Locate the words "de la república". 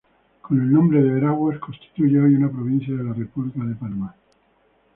2.95-3.63